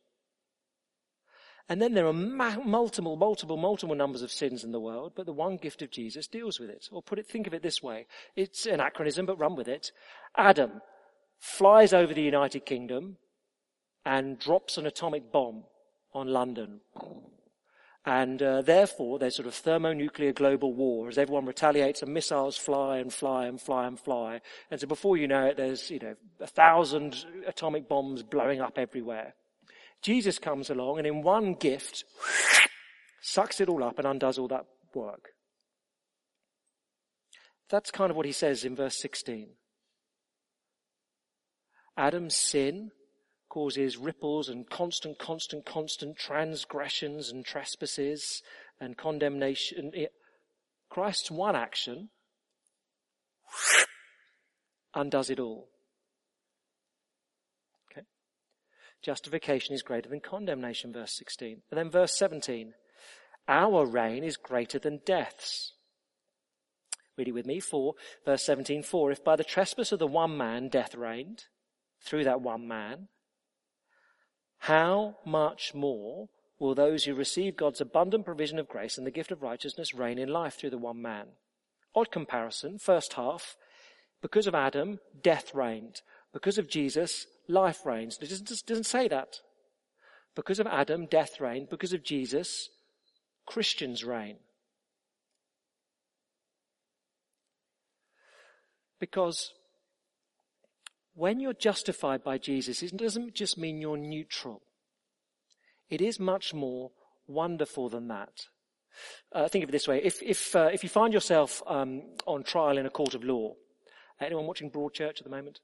[1.68, 5.32] And then there are multiple, multiple, multiple numbers of sins in the world, but the
[5.32, 6.88] one gift of Jesus deals with it.
[6.90, 8.06] Or put it, think of it this way.
[8.36, 9.92] It's an anachronism, but run with it.
[10.36, 10.82] Adam
[11.38, 13.16] flies over the United Kingdom
[14.04, 15.64] and drops an atomic bomb
[16.12, 16.80] on London.
[18.04, 22.98] And uh, therefore, there's sort of thermonuclear global war as everyone retaliates and missiles fly
[22.98, 24.40] and fly and fly and fly.
[24.70, 28.76] And so before you know it, there's, you know, a thousand atomic bombs blowing up
[28.76, 29.34] everywhere.
[30.02, 32.04] Jesus comes along and in one gift,
[33.22, 35.28] sucks it all up and undoes all that work.
[37.70, 39.48] That's kind of what he says in verse 16.
[41.96, 42.90] Adam's sin
[43.52, 48.42] causes ripples and constant, constant, constant transgressions and trespasses
[48.80, 49.92] and condemnation.
[50.88, 52.08] Christ's one action
[54.94, 55.68] undoes it all.
[57.90, 58.06] Okay.
[59.02, 61.60] Justification is greater than condemnation, verse 16.
[61.70, 62.72] And then verse 17.
[63.48, 65.74] Our reign is greater than death's.
[67.18, 67.60] Read it with me.
[67.60, 67.92] 4,
[68.24, 68.82] verse 17.
[68.82, 71.44] For if by the trespass of the one man death reigned,
[72.02, 73.08] through that one man,
[74.66, 76.28] how much more
[76.60, 80.18] will those who receive God's abundant provision of grace and the gift of righteousness reign
[80.18, 81.26] in life through the one man?
[81.96, 82.78] Odd comparison.
[82.78, 83.56] First half,
[84.20, 86.02] because of Adam, death reigned.
[86.32, 88.18] Because of Jesus, life reigns.
[88.22, 89.40] It doesn't, doesn't say that.
[90.36, 91.68] Because of Adam, death reigned.
[91.68, 92.68] Because of Jesus,
[93.46, 94.36] Christians reign.
[99.00, 99.54] Because
[101.14, 104.62] when you're justified by Jesus, it doesn't just mean you're neutral.
[105.90, 106.90] It is much more
[107.26, 108.46] wonderful than that.
[109.32, 110.00] Uh, think of it this way.
[110.02, 113.54] If, if, uh, if you find yourself um, on trial in a court of law,
[114.20, 115.60] anyone watching Broadchurch at the moment?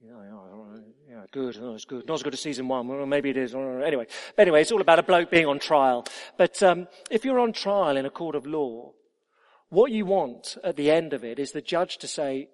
[0.00, 1.58] Yeah, yeah, yeah, good.
[1.60, 2.06] Oh, it's good.
[2.06, 2.86] Not as good as season one.
[2.86, 3.54] Well, maybe it is.
[3.54, 6.04] Anyway, anyway, it's all about a bloke being on trial.
[6.36, 8.92] But um, if you're on trial in a court of law,
[9.70, 12.50] what you want at the end of it is the judge to say,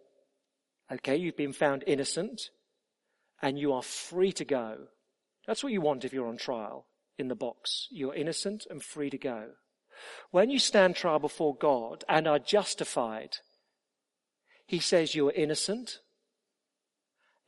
[0.93, 2.51] Okay, you've been found innocent
[3.41, 4.77] and you are free to go.
[5.47, 6.87] That's what you want if you're on trial
[7.19, 7.89] in the box.
[7.91, 9.51] You're innocent and free to go.
[10.31, 13.37] When you stand trial before God and are justified,
[14.67, 16.01] He says you are innocent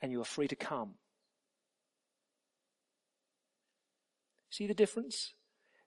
[0.00, 0.94] and you are free to come.
[4.50, 5.35] See the difference?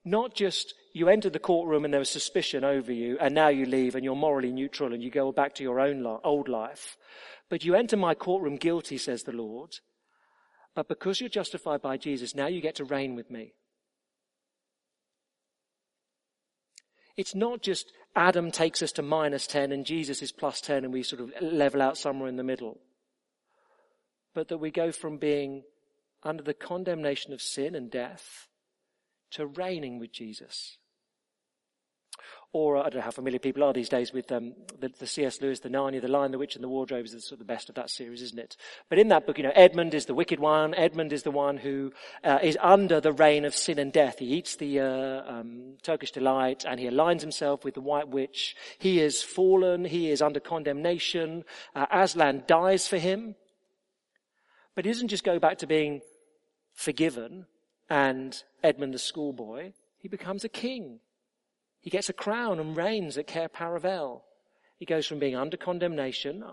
[0.08, 3.66] Not just you entered the courtroom and there was suspicion over you and now you
[3.66, 6.96] leave and you're morally neutral and you go back to your own li- old life.
[7.50, 9.70] But you enter my courtroom guilty, says the Lord.
[10.74, 13.52] But because you're justified by Jesus, now you get to reign with me.
[17.18, 20.92] It's not just Adam takes us to minus 10 and Jesus is plus 10 and
[20.92, 22.80] we sort of level out somewhere in the middle.
[24.34, 25.64] But that we go from being
[26.22, 28.47] under the condemnation of sin and death
[29.32, 30.78] to reigning with Jesus.
[32.54, 35.42] Or I don't know how familiar people are these days with um, the, the, C.S.
[35.42, 37.52] Lewis, the Narnia, the Lion, the Witch, and the Wardrobe is the, sort of the
[37.52, 38.56] best of that series, isn't it?
[38.88, 40.74] But in that book, you know, Edmund is the wicked one.
[40.74, 41.92] Edmund is the one who
[42.24, 44.18] uh, is under the reign of sin and death.
[44.18, 48.56] He eats the uh, um, Turkish delight, and he aligns himself with the White Witch.
[48.78, 49.84] He is fallen.
[49.84, 51.44] He is under condemnation.
[51.74, 53.34] Uh, Aslan dies for him,
[54.74, 56.00] but he doesn't just go back to being
[56.72, 57.44] forgiven
[57.88, 59.72] and Edmund the schoolboy.
[59.98, 61.00] He becomes a king.
[61.80, 64.22] He gets a crown and reigns at Cair Paravel.
[64.78, 66.44] He goes from being under condemnation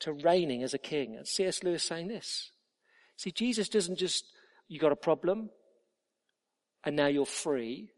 [0.00, 1.16] to reigning as a king.
[1.16, 1.62] And C.S.
[1.62, 2.50] Lewis saying this.
[3.16, 4.24] See, Jesus doesn't just,
[4.68, 5.50] you got a problem
[6.84, 7.90] and now you're free.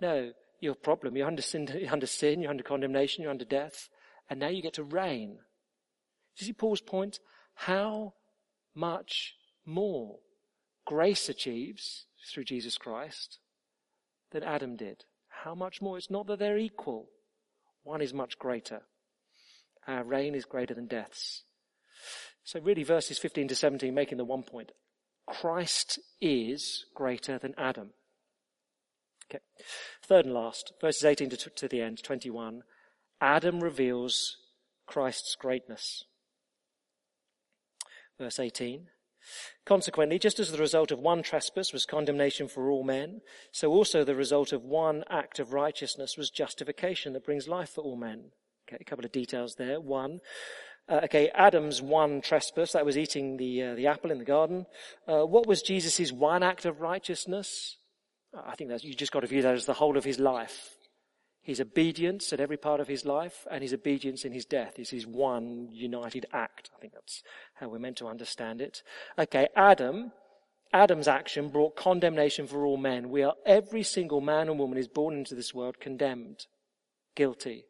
[0.00, 1.16] No, you have a problem.
[1.16, 3.88] You're under sin, you're under sin, you're under condemnation, you're under death,
[4.30, 5.36] and now you get to reign.
[6.36, 7.20] Do you see Paul's point?
[7.54, 8.14] How
[8.74, 10.18] much more
[10.84, 13.38] grace achieves through Jesus Christ
[14.30, 15.04] than Adam did?
[15.44, 15.98] how much more?
[15.98, 17.10] It's not that they're equal.
[17.82, 18.80] One is much greater.
[19.86, 21.44] Our reign is greater than death's.
[22.44, 24.72] So really verses 15 to 17 making the one point.
[25.26, 27.90] Christ is greater than Adam.
[29.30, 29.42] Okay.
[30.02, 32.62] Third and last, verses 18 to, to the end, 21.
[33.20, 34.36] Adam reveals
[34.86, 36.04] Christ's greatness.
[38.18, 38.88] Verse 18.
[39.64, 43.20] Consequently, just as the result of one trespass was condemnation for all men,
[43.52, 47.82] so also the result of one act of righteousness was justification that brings life for
[47.82, 48.30] all men.
[48.68, 49.80] Okay, a couple of details there.
[49.80, 50.20] One,
[50.88, 54.66] uh, okay, Adam's one trespass, that was eating the, uh, the apple in the garden.
[55.08, 57.76] Uh, what was Jesus' one act of righteousness?
[58.34, 60.73] I think that's, you just got to view that as the whole of his life.
[61.44, 64.88] His obedience at every part of his life and his obedience in his death is
[64.88, 66.70] his one united act.
[66.74, 68.82] I think that's how we're meant to understand it.
[69.18, 70.12] Okay, Adam,
[70.72, 73.10] Adam's action brought condemnation for all men.
[73.10, 76.46] We are, every single man and woman is born into this world condemned,
[77.14, 77.66] guilty.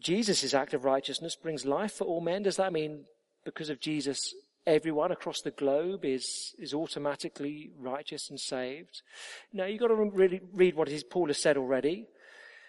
[0.00, 2.44] Jesus' act of righteousness brings life for all men.
[2.44, 3.04] Does that mean
[3.44, 4.34] because of Jesus,
[4.66, 9.02] everyone across the globe is, is automatically righteous and saved.
[9.52, 12.06] No, you've got to really read what Paul has said already.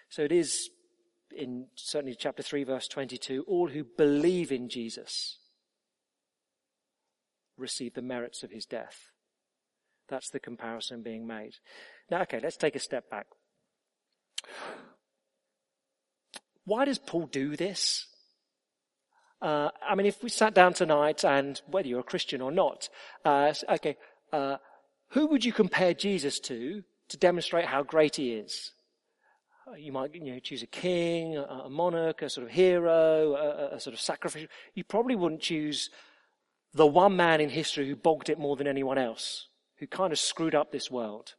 [0.08, 0.70] So it is
[1.36, 5.38] in certainly chapter 3 verse 22, all who believe in Jesus
[7.56, 9.12] receive the merits of his death.
[10.08, 11.54] That's the comparison being made.
[12.10, 13.26] Now, okay, let's take a step back.
[16.64, 18.06] Why does Paul do this?
[19.42, 22.88] Uh, I mean, if we sat down tonight and whether you're a Christian or not,
[23.24, 23.96] uh, okay,
[24.32, 24.58] uh,
[25.08, 28.70] who would you compare Jesus to to demonstrate how great he is?
[29.66, 33.34] Uh, you might you know, choose a king, a, a monarch, a sort of hero,
[33.34, 34.48] a, a sort of sacrificial.
[34.74, 35.90] You probably wouldn't choose
[36.72, 40.20] the one man in history who bogged it more than anyone else, who kind of
[40.20, 41.34] screwed up this world.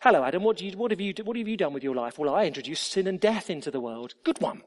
[0.00, 0.44] Hello, Adam.
[0.44, 2.18] What, you, what, have you, what have you done with your life?
[2.18, 4.14] Well, I introduced sin and death into the world.
[4.22, 4.62] Good one.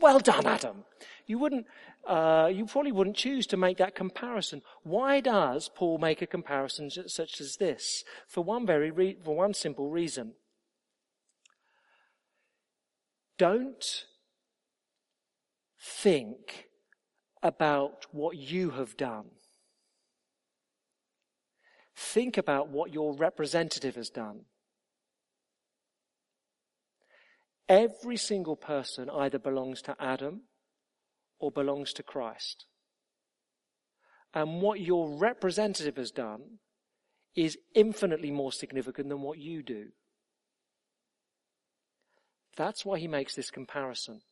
[0.00, 0.84] Well done, Adam.
[1.26, 1.66] You wouldn't,
[2.06, 4.62] uh, you probably wouldn't choose to make that comparison.
[4.82, 8.04] Why does Paul make a comparison such as this?
[8.28, 10.34] For one very, re- for one simple reason.
[13.38, 14.04] Don't
[15.80, 16.66] think
[17.42, 19.26] about what you have done.
[21.94, 24.40] Think about what your representative has done.
[27.68, 30.42] Every single person either belongs to Adam
[31.38, 32.66] or belongs to Christ.
[34.32, 36.58] And what your representative has done
[37.34, 39.86] is infinitely more significant than what you do.
[42.56, 44.22] That's why he makes this comparison.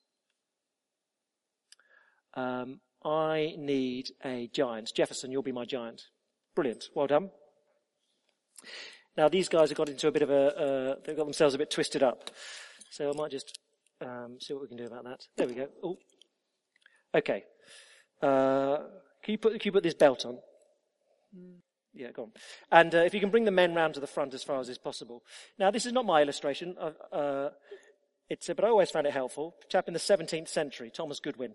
[2.35, 4.93] Um, I need a giant.
[4.95, 6.03] Jefferson, you'll be my giant.
[6.55, 6.85] Brilliant.
[6.95, 7.31] Well done.
[9.17, 11.59] Now these guys have got into a bit of a, uh, they've got themselves a
[11.59, 12.31] bit twisted up.
[12.95, 13.59] So I might just
[14.01, 15.27] um, see what we can do about that.
[15.37, 15.69] There we go.
[15.83, 15.99] Oh,
[17.13, 17.43] okay.
[18.23, 18.77] Uh,
[19.21, 20.39] can you put can you put this belt on?
[21.93, 22.33] Yeah, go on.
[22.71, 24.69] And uh, if you can bring the men round to the front as far as
[24.69, 25.25] is possible.
[25.59, 26.77] Now, this is not my illustration.
[26.81, 27.51] Uh, uh
[28.31, 29.57] it's, but I always found it helpful.
[29.65, 31.55] A chap in the 17th century, Thomas Goodwin,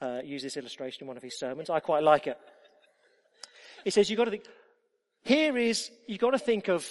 [0.00, 1.68] uh, used this illustration in one of his sermons.
[1.68, 2.38] I quite like it.
[3.82, 4.44] He says you've got to think.
[5.24, 6.88] Here is you've got to think of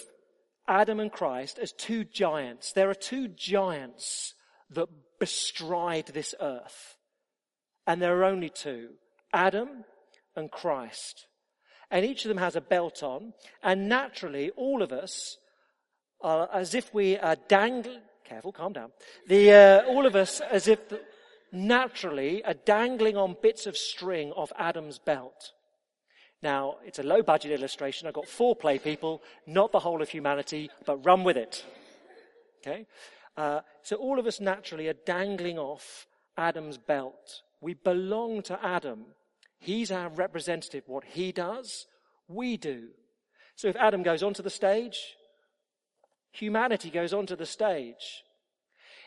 [0.67, 2.73] Adam and Christ as two giants.
[2.73, 4.33] There are two giants
[4.71, 4.87] that
[5.19, 6.97] bestride this earth.
[7.87, 8.89] And there are only two.
[9.33, 9.85] Adam
[10.35, 11.27] and Christ.
[11.91, 13.33] And each of them has a belt on.
[13.61, 15.37] And naturally, all of us
[16.21, 18.91] are as if we are dangling, careful, calm down.
[19.27, 20.79] The, uh, all of us as if
[21.51, 25.51] naturally are dangling on bits of string off Adam's belt.
[26.45, 28.07] Now, it's a low budget illustration.
[28.07, 31.65] I've got four play people, not the whole of humanity, but run with it.
[32.59, 32.85] Okay?
[33.35, 36.05] Uh, so all of us naturally are dangling off
[36.37, 37.41] Adam's belt.
[37.61, 39.05] We belong to Adam.
[39.57, 40.83] He's our representative.
[40.85, 41.87] What he does,
[42.27, 42.89] we do.
[43.55, 44.99] So if Adam goes onto the stage,
[46.31, 48.21] humanity goes onto the stage.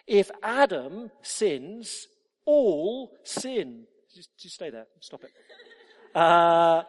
[0.09, 2.09] If Adam sins,
[2.45, 3.85] all sin.
[4.13, 4.87] Just, just stay there.
[4.99, 5.31] Stop it.
[6.17, 6.83] Uh,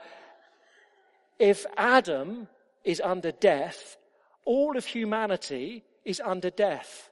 [1.39, 2.47] if Adam
[2.83, 3.97] is under death,
[4.45, 7.09] all of humanity is under death.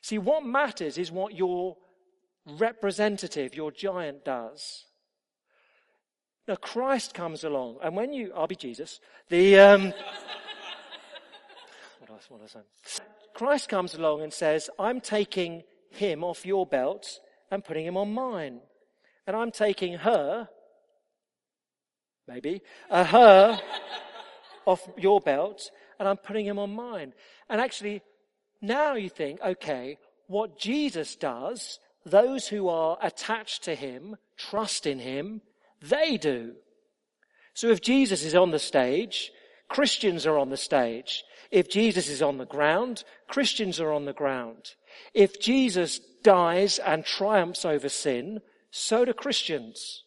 [0.00, 1.76] See, what matters is what your
[2.46, 4.86] representative, your giant does.
[6.46, 9.82] Now, Christ comes along, and when you, I'll be Jesus, the, um,
[12.00, 12.56] what else, what else?
[13.32, 18.12] Christ comes along and says, I'm taking him off your belt and putting him on
[18.12, 18.60] mine.
[19.26, 20.48] And I'm taking her
[22.26, 23.60] maybe, a her
[24.66, 27.12] off your belt and I'm putting him on mine.
[27.48, 28.02] And actually,
[28.60, 34.98] now you think, okay, what Jesus does, those who are attached to him, trust in
[34.98, 35.42] him,
[35.80, 36.54] they do.
[37.52, 39.30] So if Jesus is on the stage,
[39.68, 41.24] Christians are on the stage.
[41.50, 44.74] If Jesus is on the ground, Christians are on the ground.
[45.12, 50.03] If Jesus dies and triumphs over sin, so do Christians.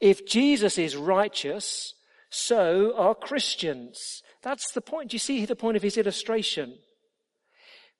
[0.00, 1.94] If Jesus is righteous,
[2.30, 4.22] so are Christians.
[4.42, 5.10] That's the point.
[5.10, 6.78] Do you see the point of his illustration?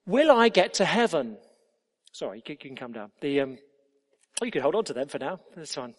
[0.06, 1.38] Will I get to heaven?
[2.12, 3.10] Sorry, you can, come down.
[3.20, 3.58] The, um,
[4.40, 5.40] oh, you can hold on to them for now.
[5.56, 5.94] That's fine.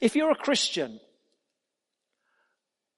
[0.00, 1.00] If you're a Christian,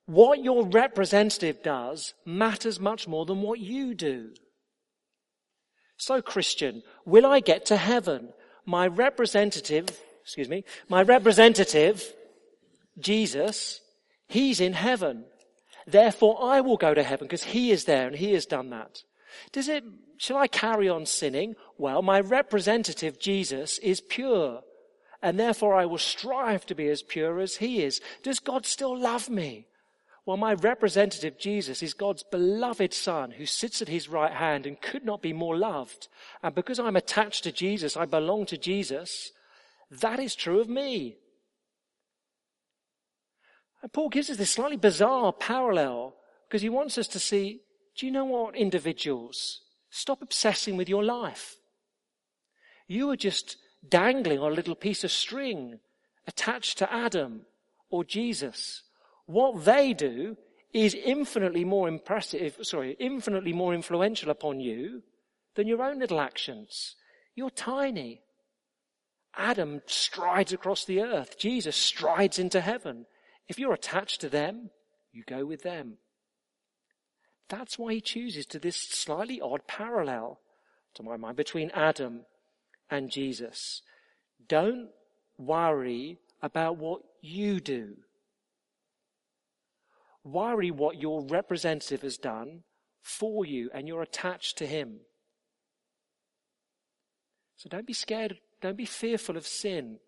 [0.06, 4.30] what your representative does matters much more than what you do.
[5.96, 8.30] So Christian, will I get to heaven?
[8.64, 9.86] My representative
[10.30, 12.14] excuse me, my representative,
[13.00, 13.80] Jesus,
[14.28, 15.24] he's in heaven.
[15.88, 19.02] Therefore I will go to heaven because he is there and he has done that.
[19.50, 19.82] Does it,
[20.18, 21.56] shall I carry on sinning?
[21.78, 24.62] Well, my representative, Jesus, is pure
[25.20, 28.00] and therefore I will strive to be as pure as he is.
[28.22, 29.66] Does God still love me?
[30.26, 34.80] Well, my representative Jesus is God's beloved son who sits at his right hand and
[34.80, 36.06] could not be more loved.
[36.40, 39.32] And because I'm attached to Jesus, I belong to Jesus.
[39.90, 41.16] That is true of me.
[43.82, 46.14] And Paul gives us this slightly bizarre parallel
[46.48, 47.60] because he wants us to see,
[47.96, 49.62] do you know what, individuals?
[49.90, 51.56] Stop obsessing with your life.
[52.86, 53.56] You are just
[53.88, 55.80] dangling on a little piece of string
[56.26, 57.42] attached to Adam
[57.88, 58.82] or Jesus.
[59.26, 60.36] What they do
[60.72, 65.02] is infinitely more impressive, sorry, infinitely more influential upon you
[65.54, 66.96] than your own little actions.
[67.34, 68.22] You're tiny.
[69.36, 71.38] Adam strides across the earth.
[71.38, 73.06] Jesus strides into heaven.
[73.48, 74.70] If you're attached to them,
[75.12, 75.98] you go with them.
[77.48, 80.40] That's why he chooses to this slightly odd parallel,
[80.94, 82.26] to my mind, between Adam
[82.88, 83.82] and Jesus.
[84.48, 84.88] Don't
[85.36, 87.96] worry about what you do.
[90.22, 92.62] Worry what your representative has done
[93.02, 95.00] for you and you're attached to him.
[97.56, 99.98] So don't be scared, don't be fearful of sin.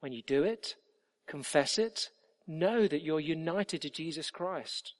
[0.00, 0.74] When you do it,
[1.26, 2.10] confess it,
[2.46, 4.94] know that you're united to Jesus Christ.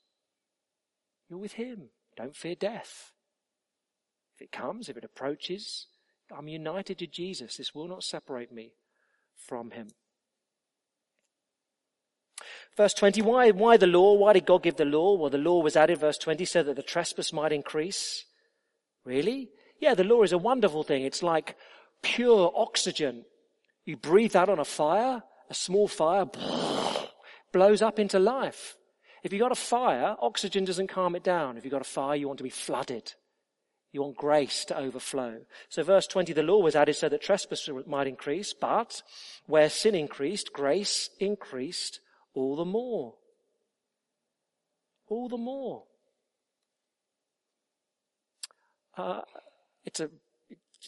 [1.29, 1.91] You're with him.
[2.17, 3.13] Don't fear death.
[4.35, 5.87] If it comes, if it approaches,
[6.37, 7.57] I'm united to Jesus.
[7.57, 8.73] This will not separate me
[9.37, 9.89] from him.
[12.77, 14.15] Verse 20, why, why the law?
[14.15, 15.17] Why did God give the law?
[15.17, 18.25] Well, the law was added, verse 20, so that the trespass might increase.
[19.05, 19.51] Really?
[19.81, 21.05] Yeah, the law is a wonderful thing.
[21.05, 21.57] It's like
[22.05, 23.25] pure oxygen.
[23.85, 26.27] You breathe that on a fire, a small fire,
[27.53, 28.77] blows up into life.
[29.25, 31.57] If you've got a fire, oxygen doesn't calm it down.
[31.57, 33.15] If you've got a fire, you want to be flooded.
[33.91, 35.39] You want grace to overflow.
[35.69, 39.03] So verse 20, the law was added so that trespass might increase, but
[39.47, 42.01] where sin increased, grace increased
[42.35, 43.15] all the more.
[45.09, 45.85] All the more.
[48.97, 49.23] Uh,
[49.85, 50.11] it's a,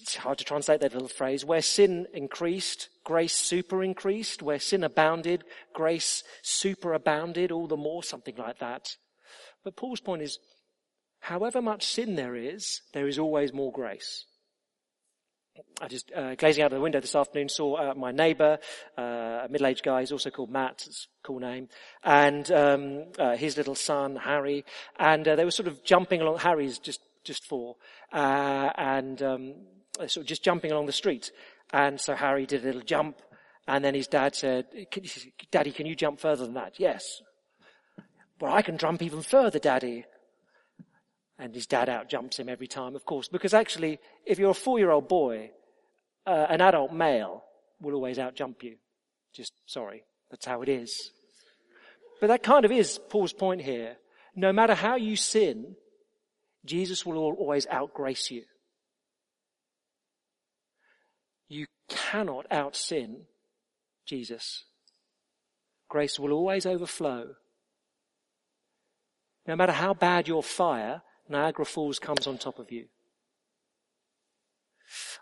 [0.00, 1.44] it's hard to translate that little phrase.
[1.44, 4.42] Where sin increased, grace super increased.
[4.42, 8.96] Where sin abounded, grace super abounded all the more, something like that.
[9.64, 10.38] But Paul's point is,
[11.20, 14.24] however much sin there is, there is always more grace.
[15.80, 18.58] I just, uh, gazing out of the window this afternoon, saw uh, my neighbour,
[18.98, 21.68] uh, a middle-aged guy, he's also called Matt, it's a cool name,
[22.04, 24.64] and um, uh, his little son, Harry,
[24.98, 27.76] and uh, they were sort of jumping along, Harry's just, just four,
[28.12, 29.54] uh, and um,
[29.98, 31.32] sort of just jumping along the street.
[31.72, 33.18] And so Harry did a little jump,
[33.66, 34.66] and then his dad said,
[35.50, 36.78] Daddy, can you jump further than that?
[36.78, 37.20] Yes.
[38.40, 40.04] Well, I can jump even further, Daddy.
[41.38, 45.08] And his dad outjumps him every time, of course, because actually, if you're a four-year-old
[45.08, 45.50] boy,
[46.26, 47.44] uh, an adult male
[47.80, 48.76] will always outjump you.
[49.34, 51.10] Just sorry, that's how it is.
[52.20, 53.96] But that kind of is Paul's point here.
[54.34, 55.76] No matter how you sin,
[56.64, 58.44] Jesus will always outgrace you.
[61.48, 63.26] You cannot out sin
[64.06, 64.64] Jesus.
[65.88, 67.34] Grace will always overflow.
[69.46, 72.86] No matter how bad your fire, Niagara Falls comes on top of you.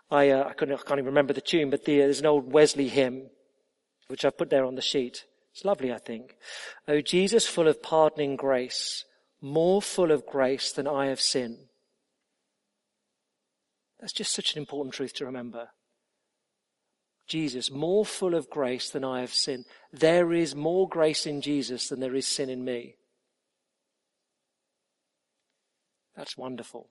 [0.09, 2.51] I, uh, I, couldn't, I can't even remember the tune, but the, there's an old
[2.51, 3.29] Wesley hymn,
[4.07, 5.25] which I've put there on the sheet.
[5.51, 6.35] It's lovely, I think.
[6.87, 9.05] Oh, Jesus, full of pardoning grace,
[9.41, 11.57] more full of grace than I have sin.
[13.99, 15.69] That's just such an important truth to remember.
[17.27, 19.65] Jesus, more full of grace than I have sin.
[19.91, 22.95] There is more grace in Jesus than there is sin in me.
[26.15, 26.89] That's wonderful.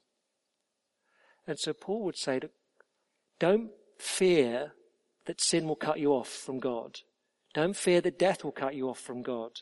[1.47, 2.41] And so Paul would say,
[3.39, 4.73] don't fear
[5.27, 6.99] that sin will cut you off from God.
[7.55, 9.61] Don't fear that death will cut you off from God.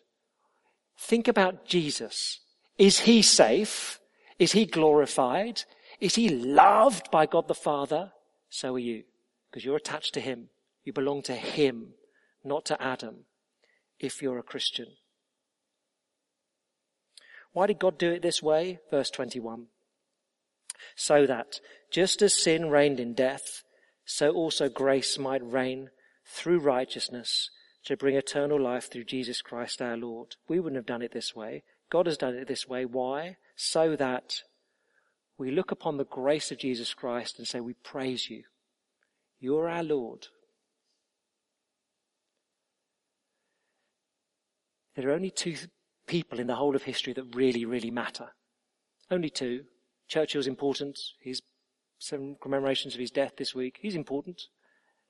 [0.98, 2.40] Think about Jesus.
[2.78, 4.00] Is he safe?
[4.38, 5.62] Is he glorified?
[6.00, 8.12] Is he loved by God the Father?
[8.48, 9.04] So are you,
[9.50, 10.48] because you're attached to him.
[10.84, 11.94] You belong to him,
[12.44, 13.24] not to Adam,
[13.98, 14.86] if you're a Christian.
[17.52, 18.80] Why did God do it this way?
[18.90, 19.66] Verse 21.
[20.96, 21.60] So that,
[21.90, 23.62] just as sin reigned in death,
[24.04, 25.90] so also grace might reign
[26.26, 27.50] through righteousness
[27.84, 30.36] to bring eternal life through Jesus Christ our Lord.
[30.48, 31.62] We wouldn't have done it this way.
[31.90, 32.84] God has done it this way.
[32.84, 33.36] Why?
[33.54, 34.42] So that
[35.38, 38.44] we look upon the grace of Jesus Christ and say, we praise you.
[39.38, 40.28] You're our Lord.
[44.94, 45.56] There are only two
[46.06, 48.30] people in the whole of history that really, really matter.
[49.10, 49.64] Only two.
[50.08, 50.98] Churchill's important.
[51.20, 51.42] His
[51.98, 53.78] seven commemorations of his death this week.
[53.80, 54.42] He's important.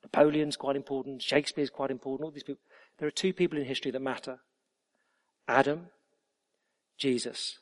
[0.03, 1.21] Napoleon's quite important.
[1.21, 2.25] Shakespeare's quite important.
[2.25, 2.61] All these people.
[2.99, 4.39] There are two people in history that matter.
[5.47, 5.87] Adam,
[6.97, 7.57] Jesus.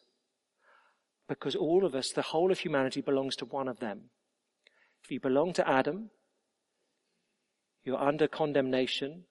[1.28, 4.10] Because all of us, the whole of humanity belongs to one of them.
[5.04, 6.10] If you belong to Adam,
[7.84, 9.24] you're under condemnation.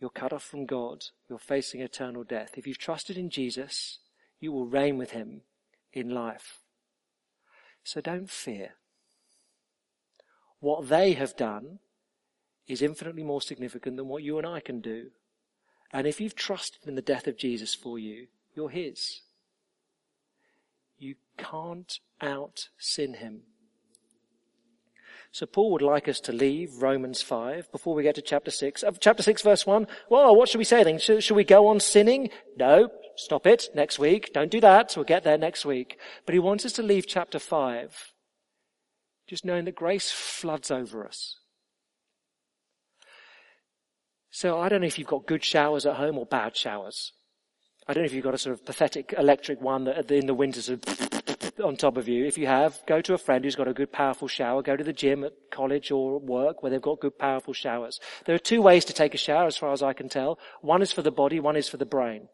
[0.00, 1.04] You're cut off from God.
[1.28, 2.52] You're facing eternal death.
[2.56, 3.98] If you've trusted in Jesus,
[4.40, 5.42] you will reign with him
[5.92, 6.60] in life.
[7.84, 8.74] So don't fear.
[10.60, 11.80] What they have done
[12.66, 15.10] is infinitely more significant than what you and I can do.
[15.92, 19.22] And if you've trusted in the death of Jesus for you, you're his.
[20.98, 23.42] You can't out sin him.
[25.32, 28.82] So Paul would like us to leave Romans 5 before we get to chapter 6.
[28.82, 29.86] Uh, chapter 6 verse 1.
[30.08, 30.98] Well, what should we say then?
[30.98, 32.30] Should, should we go on sinning?
[32.56, 32.90] No.
[33.16, 33.68] Stop it.
[33.74, 34.32] Next week.
[34.32, 34.92] Don't do that.
[34.96, 35.98] We'll get there next week.
[36.26, 38.12] But he wants us to leave chapter 5
[39.30, 41.36] just knowing that grace floods over us.
[44.32, 47.12] So I don't know if you've got good showers at home or bad showers.
[47.86, 50.34] I don't know if you've got a sort of pathetic electric one that in the
[50.34, 51.09] winter sort of
[51.60, 52.24] on top of you.
[52.26, 54.62] If you have, go to a friend who's got a good powerful shower.
[54.62, 58.00] Go to the gym at college or work where they've got good powerful showers.
[58.26, 60.38] There are two ways to take a shower as far as I can tell.
[60.60, 62.28] One is for the body, one is for the brain.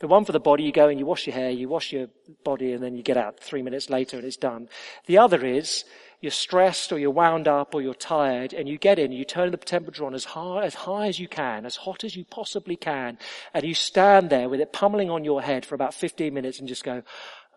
[0.00, 2.06] The one for the body, you go and you wash your hair, you wash your
[2.42, 4.68] body and then you get out three minutes later and it's done.
[5.04, 5.84] The other is
[6.22, 9.50] you're stressed or you're wound up or you're tired and you get in, you turn
[9.50, 12.76] the temperature on as high, as high as you can, as hot as you possibly
[12.76, 13.18] can,
[13.52, 16.68] and you stand there with it pummeling on your head for about 15 minutes and
[16.68, 17.02] just go,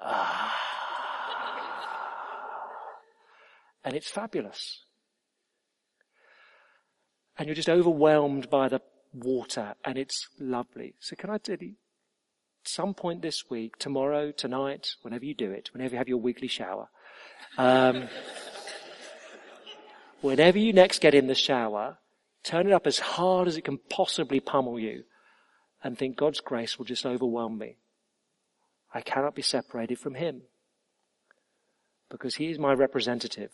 [0.02, 0.54] ah.
[3.84, 4.84] And it's fabulous.
[7.38, 8.82] And you're just overwhelmed by the
[9.14, 10.96] water and it's lovely.
[11.00, 11.74] So can I tell you,
[12.66, 16.48] some point this week, tomorrow, tonight, whenever you do it, whenever you have your weekly
[16.48, 16.90] shower,
[17.58, 18.08] um,
[20.22, 21.98] whenever you next get in the shower,
[22.44, 25.04] turn it up as hard as it can possibly pummel you
[25.84, 27.78] and think God's grace will just overwhelm me.
[28.94, 30.44] I cannot be separated from Him
[32.10, 33.52] because He is my representative.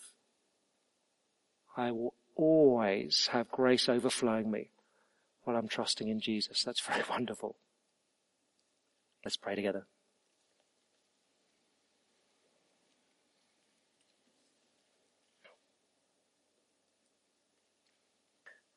[1.79, 4.69] I will always have grace overflowing me
[5.43, 6.61] while I'm trusting in Jesus.
[6.61, 7.55] That's very wonderful.
[9.23, 9.85] Let's pray together.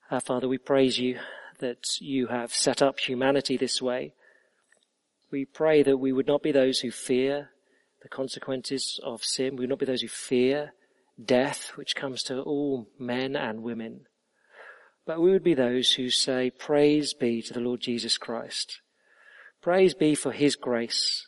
[0.09, 1.19] Our Father, we praise you
[1.59, 4.15] that you have set up humanity this way.
[5.33, 7.51] We pray that we would not be those who fear
[8.01, 9.57] the consequences of sin.
[9.57, 10.73] We would not be those who fear
[11.23, 14.07] death, which comes to all men and women.
[15.07, 18.81] But we would be those who say, praise be to the Lord Jesus Christ.
[19.61, 21.27] Praise be for his grace,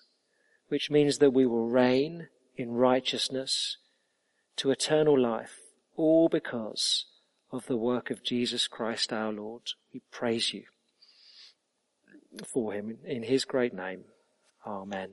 [0.69, 3.79] which means that we will reign in righteousness
[4.57, 5.59] to eternal life,
[5.97, 7.07] all because
[7.51, 9.63] of the work of Jesus Christ our Lord.
[9.93, 10.65] We praise you
[12.47, 14.05] for him in his great name.
[14.67, 15.11] Amen.